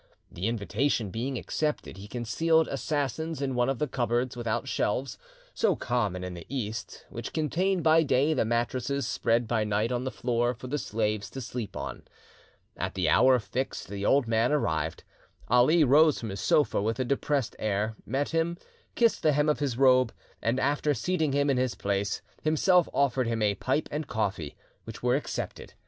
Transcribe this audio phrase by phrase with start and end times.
[0.31, 5.15] The invitation being accepted, he concealed assassins in one of the cupboards without shelves,
[5.53, 10.03] so common in the East, which contain by day the mattresses spread by night on
[10.03, 12.01] the floor for the slaves to sleep upon.
[12.75, 15.03] At the hour fixed, the old man arrived.
[15.49, 18.57] Ali rose from his sofa with a depressed air, met him,
[18.95, 20.11] kissed the hem of his robe,
[20.41, 24.55] and, after seating him in his place, himself offered him a pipe and coffee,
[24.85, 25.75] which were accepted.